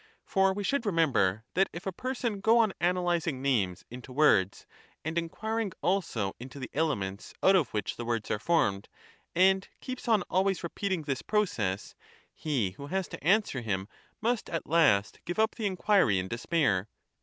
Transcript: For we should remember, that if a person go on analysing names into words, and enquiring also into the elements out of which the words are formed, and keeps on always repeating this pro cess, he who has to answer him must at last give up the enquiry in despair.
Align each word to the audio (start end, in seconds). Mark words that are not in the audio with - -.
For 0.25 0.51
we 0.51 0.63
should 0.63 0.87
remember, 0.87 1.43
that 1.53 1.69
if 1.71 1.85
a 1.85 1.91
person 1.91 2.39
go 2.39 2.57
on 2.57 2.73
analysing 2.81 3.39
names 3.39 3.85
into 3.91 4.11
words, 4.11 4.65
and 5.05 5.15
enquiring 5.15 5.73
also 5.83 6.35
into 6.39 6.57
the 6.57 6.71
elements 6.73 7.35
out 7.43 7.55
of 7.55 7.69
which 7.69 7.97
the 7.97 8.03
words 8.03 8.31
are 8.31 8.39
formed, 8.39 8.89
and 9.35 9.67
keeps 9.79 10.07
on 10.07 10.23
always 10.27 10.63
repeating 10.63 11.03
this 11.03 11.21
pro 11.21 11.45
cess, 11.45 11.93
he 12.33 12.71
who 12.71 12.87
has 12.87 13.07
to 13.09 13.23
answer 13.23 13.61
him 13.61 13.87
must 14.21 14.49
at 14.49 14.65
last 14.65 15.19
give 15.23 15.37
up 15.37 15.53
the 15.53 15.67
enquiry 15.67 16.17
in 16.17 16.27
despair. 16.27 16.87